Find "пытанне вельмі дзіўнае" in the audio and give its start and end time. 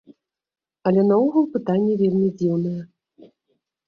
1.57-2.81